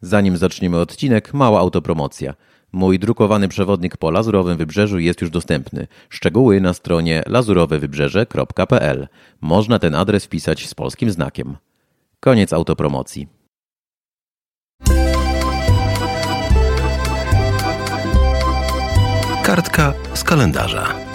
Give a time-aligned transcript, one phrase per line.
[0.00, 2.34] Zanim zaczniemy odcinek, mała autopromocja.
[2.72, 5.86] Mój drukowany przewodnik po Lazurowym Wybrzeżu jest już dostępny.
[6.08, 9.08] Szczegóły na stronie lazurowewybrzeże.pl.
[9.40, 11.56] Można ten adres wpisać z polskim znakiem.
[12.20, 13.28] Koniec autopromocji.
[19.42, 21.07] Kartka z kalendarza.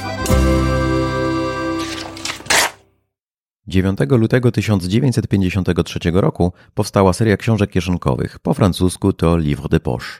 [3.73, 8.39] 9 lutego 1953 roku powstała seria książek kieszonkowych.
[8.39, 10.19] Po francusku to Livre de Poche.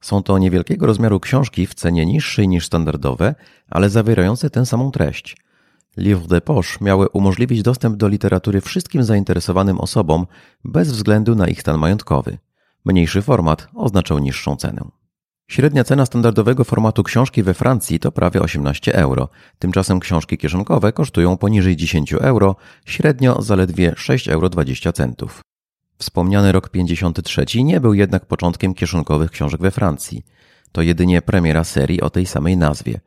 [0.00, 3.34] Są to niewielkiego rozmiaru książki w cenie niższej niż standardowe,
[3.70, 5.36] ale zawierające tę samą treść.
[5.96, 10.26] Livre de Poche miały umożliwić dostęp do literatury wszystkim zainteresowanym osobom
[10.64, 12.38] bez względu na ich stan majątkowy.
[12.84, 14.99] Mniejszy format oznaczał niższą cenę.
[15.50, 19.28] Średnia cena standardowego formatu książki we Francji to prawie 18 euro.
[19.58, 25.28] Tymczasem książki kieszonkowe kosztują poniżej 10 euro, średnio zaledwie 6,20 euro.
[25.98, 30.24] Wspomniany rok 53 nie był jednak początkiem kieszonkowych książek we Francji.
[30.72, 33.00] To jedynie premiera serii o tej samej nazwie.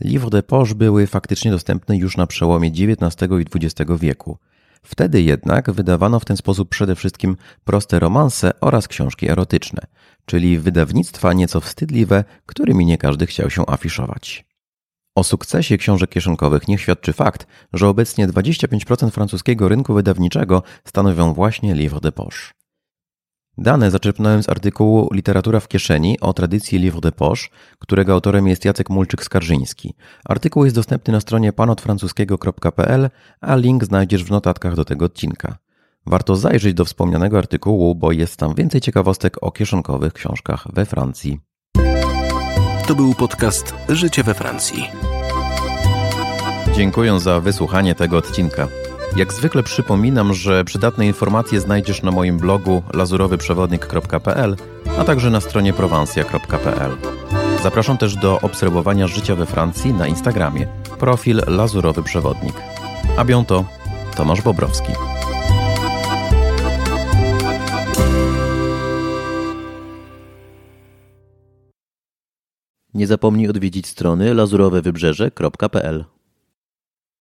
[0.00, 4.38] Livre de poche były faktycznie dostępne już na przełomie XIX i XX wieku.
[4.86, 9.82] Wtedy jednak wydawano w ten sposób przede wszystkim proste romanse oraz książki erotyczne,
[10.26, 14.44] czyli wydawnictwa nieco wstydliwe, którymi nie każdy chciał się afiszować.
[15.14, 21.74] O sukcesie książek kieszonkowych niech świadczy fakt, że obecnie 25% francuskiego rynku wydawniczego stanowią właśnie
[21.74, 22.52] livre de poche.
[23.58, 27.46] Dane zaczerpnąłem z artykułu Literatura w kieszeni o tradycji livre de poche,
[27.78, 29.90] którego autorem jest Jacek Mulczyk-Skarżyński.
[30.24, 35.56] Artykuł jest dostępny na stronie panotfrancuskiego.pl, a link znajdziesz w notatkach do tego odcinka.
[36.06, 41.40] Warto zajrzeć do wspomnianego artykułu, bo jest tam więcej ciekawostek o kieszonkowych książkach we Francji.
[42.86, 44.90] To był podcast Życie we Francji.
[46.74, 48.68] Dziękuję za wysłuchanie tego odcinka.
[49.16, 54.56] Jak zwykle przypominam, że przydatne informacje znajdziesz na moim blogu lazurowyprzewodnik.pl,
[54.98, 56.96] a także na stronie prowansja.pl.
[57.62, 60.66] Zapraszam też do obserwowania życia we Francji na Instagramie.
[60.98, 62.54] Profil Lazurowy Przewodnik.
[63.16, 63.64] A biąto
[64.16, 64.92] Tomasz Bobrowski.
[72.94, 76.15] Nie zapomnij odwiedzić strony lazurowewybrzeże.pl